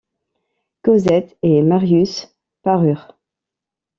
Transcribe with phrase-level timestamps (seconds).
[0.81, 3.15] Cosette et Marius parurent.